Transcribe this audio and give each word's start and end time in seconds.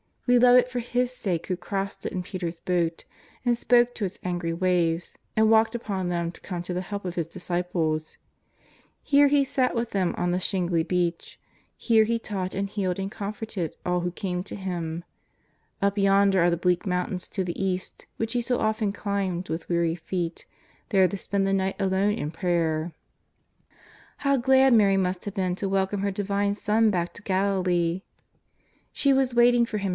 We 0.25 0.39
love 0.39 0.55
it 0.55 0.69
for 0.71 0.79
His 0.79 1.11
sake 1.15 1.47
who 1.47 1.57
crossed 1.57 2.05
it 2.05 2.13
in 2.13 2.23
Petea'^s 2.23 2.61
boat, 2.63 3.03
and 3.45 3.55
spoke 3.57 3.93
to 3.95 4.05
its 4.05 4.17
angry 4.23 4.53
waves, 4.53 5.17
and 5.35 5.51
walked 5.51 5.75
upon 5.75 6.07
them 6.07 6.31
to 6.31 6.39
come 6.41 6.63
to 6.63 6.73
the 6.73 6.79
help 6.81 7.03
ofi 7.03 7.15
His 7.15 7.27
disci 7.27 7.69
ples. 7.69 8.17
Here 9.03 9.27
He 9.27 9.43
sat 9.43 9.75
with 9.75 9.89
them 9.91 10.15
on 10.17 10.31
the 10.31 10.39
shingly 10.39 10.83
beach; 10.83 11.37
here 11.75 12.05
He 12.05 12.17
taught 12.17 12.55
and 12.55 12.69
healed 12.69 12.97
and 12.97 13.11
comforted 13.11 13.75
all 13.85 13.99
who 13.99 14.11
came 14.11 14.41
to 14.45 14.55
Him. 14.55 15.03
Up 15.81 15.97
yonder 15.97 16.39
are 16.41 16.49
the 16.49 16.57
bleak 16.57 16.87
mountains 16.87 17.27
to 17.27 17.43
the 17.43 17.61
east 17.61 18.05
which 18.17 18.31
He 18.33 18.41
so 18.41 18.57
often 18.57 18.93
climbed 18.93 19.49
with 19.49 19.67
weary 19.69 19.95
feet, 19.95 20.45
there 20.89 21.07
to 21.09 21.17
spend 21.17 21.45
the 21.45 21.53
night 21.53 21.79
alone 21.79 22.13
in 22.13 22.31
prayer. 22.31 22.93
How 24.19 24.37
glad 24.37 24.71
Mary 24.73 24.97
must 24.97 25.25
have 25.25 25.35
been 25.35 25.55
to 25.57 25.67
welcome 25.69 26.01
her 26.01 26.09
Divine 26.11 26.55
Son 26.55 26.89
back 26.89 27.13
to 27.15 27.21
Galilee! 27.21 28.01
She 28.93 29.11
was 29.13 29.35
waiting 29.35 29.65
for 29.65 29.69
Him 29.69 29.69
140 29.69 29.69
JESTTS 29.69 29.73
OF 29.73 29.73
NAZAKETH. 29.81 29.89